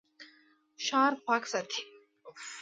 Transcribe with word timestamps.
ښار 0.85 1.13
پاک 1.25 1.43
ساتئ 1.51 1.79